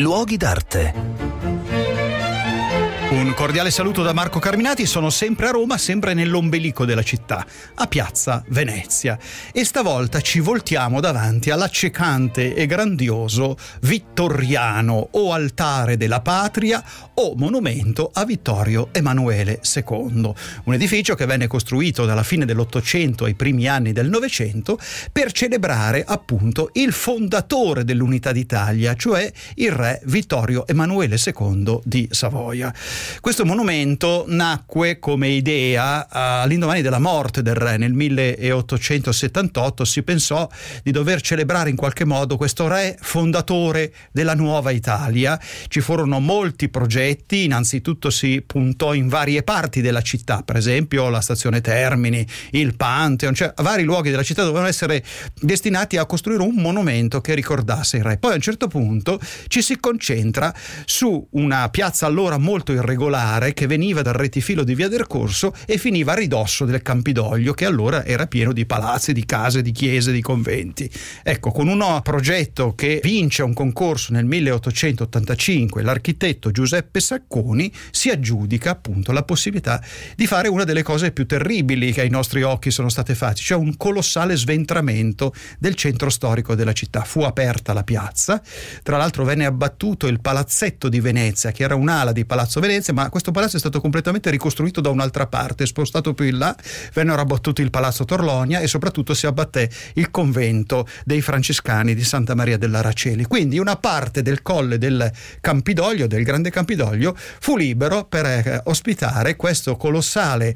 [0.00, 1.29] Luoghi d'arte.
[3.10, 7.44] Un cordiale saluto da Marco Carminati, sono sempre a Roma, sempre nell'ombelico della città,
[7.74, 9.18] a Piazza Venezia.
[9.52, 16.84] E stavolta ci voltiamo davanti all'accecante e grandioso Vittoriano o altare della patria
[17.14, 20.32] o monumento a Vittorio Emanuele II.
[20.64, 24.78] Un edificio che venne costruito dalla fine dell'Ottocento ai primi anni del Novecento
[25.10, 32.72] per celebrare appunto il fondatore dell'Unità d'Italia, cioè il re Vittorio Emanuele II di Savoia.
[33.20, 36.08] Questo monumento nacque come idea eh,
[36.42, 40.48] all'indomani della morte del re nel 1878 si pensò
[40.82, 45.40] di dover celebrare in qualche modo questo re fondatore della nuova Italia.
[45.68, 51.20] Ci furono molti progetti, innanzitutto si puntò in varie parti della città, per esempio la
[51.20, 55.04] stazione Termini, il Pantheon, cioè vari luoghi della città dovevano essere
[55.40, 58.18] destinati a costruire un monumento che ricordasse il re.
[58.18, 60.54] Poi a un certo punto ci si concentra
[60.84, 65.54] su una piazza allora molto irregolare irregolare che veniva dal retifilo di Via del Corso
[65.66, 69.72] e finiva a ridosso del Campidoglio, che allora era pieno di palazzi, di case, di
[69.72, 70.90] chiese, di conventi.
[71.22, 78.70] Ecco, con un progetto che vince un concorso nel 1885, l'architetto Giuseppe Sacconi si aggiudica
[78.70, 79.82] appunto la possibilità
[80.16, 83.58] di fare una delle cose più terribili che ai nostri occhi sono state fatte, cioè
[83.58, 87.02] un colossale sventramento del centro storico della città.
[87.02, 88.42] Fu aperta la piazza,
[88.82, 93.08] tra l'altro venne abbattuto il palazzetto di Venezia, che era un'ala di Palazzo Venezia, ma
[93.10, 96.56] questo palazzo è stato completamente ricostruito da un'altra parte, spostato più in là,
[96.94, 102.34] vennero abbattuti il palazzo Torlonia e soprattutto si abbatté il convento dei francescani di Santa
[102.34, 103.24] Maria dell'Araceli.
[103.24, 109.36] Quindi una parte del colle del Campidoglio, del Grande Campidoglio, fu libero per eh, ospitare
[109.36, 110.54] questo colossale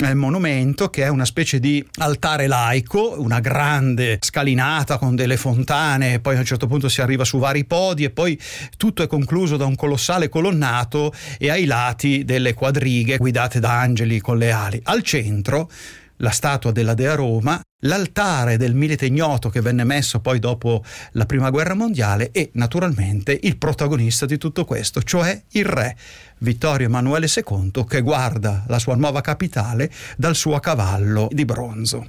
[0.00, 6.20] eh, monumento che è una specie di altare laico, una grande scalinata con delle fontane,
[6.20, 8.38] poi a un certo punto si arriva su vari podi e poi
[8.76, 14.20] tutto è concluso da un colossale colonnato e ai lati delle quadrighe guidate da angeli
[14.20, 14.80] con le ali.
[14.84, 15.70] Al centro
[16.16, 21.26] la statua della Dea Roma, l'altare del milite ignoto che venne messo poi dopo la
[21.26, 25.96] Prima Guerra Mondiale e naturalmente il protagonista di tutto questo, cioè il re
[26.38, 32.06] Vittorio Emanuele II che guarda la sua nuova capitale dal suo cavallo di bronzo.